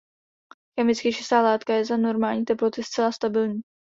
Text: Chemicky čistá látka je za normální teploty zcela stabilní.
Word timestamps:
Chemicky 0.79 1.11
čistá 1.13 1.41
látka 1.41 1.73
je 1.73 1.85
za 1.85 1.97
normální 1.97 2.45
teploty 2.45 2.83
zcela 2.83 3.11
stabilní. 3.11 3.61